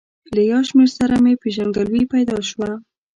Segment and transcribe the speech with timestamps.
[0.35, 2.71] له یو شمېر سره مې پېژندګلوي پیدا شوه.